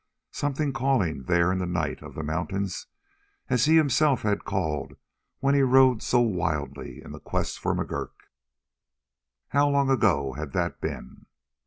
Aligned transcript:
Something 0.31 0.73
calling 0.73 1.25
there 1.25 1.51
in 1.51 1.59
the 1.59 1.67
night 1.67 2.01
of 2.01 2.15
the 2.15 2.23
mountains 2.23 2.87
as 3.49 3.65
he 3.65 3.75
himself 3.75 4.23
had 4.23 4.43
called 4.45 4.95
when 5.41 5.53
he 5.53 5.61
rode 5.61 6.01
so 6.01 6.21
wildly 6.21 7.03
in 7.03 7.11
the 7.11 7.19
quest 7.19 7.59
for 7.59 7.75
McGurk. 7.75 8.27
How 9.49 9.69
long 9.69 9.91
ago 9.91 10.33
had 10.33 10.53
that 10.53 10.81
been? 10.81 11.27